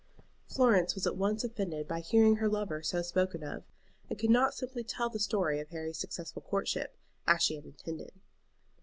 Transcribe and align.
Florence 0.47 0.95
was 0.95 1.05
at 1.05 1.15
once 1.15 1.43
offended 1.43 1.87
by 1.87 1.99
hearing 1.99 2.37
her 2.37 2.49
lover 2.49 2.81
so 2.81 3.03
spoken 3.03 3.43
of, 3.43 3.63
and 4.09 4.17
could 4.17 4.31
not 4.31 4.55
simply 4.55 4.83
tell 4.83 5.11
the 5.11 5.19
story 5.19 5.59
of 5.59 5.69
Harry's 5.69 5.99
successful 5.99 6.41
courtship, 6.41 6.97
as 7.27 7.43
she 7.43 7.53
had 7.53 7.65
intended. 7.65 8.11